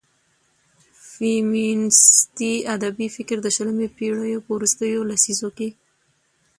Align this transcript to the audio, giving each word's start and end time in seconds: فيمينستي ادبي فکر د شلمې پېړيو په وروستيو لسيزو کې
فيمينستي 1.11 2.53
ادبي 2.75 3.07
فکر 3.15 3.37
د 3.43 3.47
شلمې 3.55 3.87
پېړيو 3.97 4.43
په 4.45 4.51
وروستيو 4.57 5.07
لسيزو 5.09 5.49
کې 5.57 5.69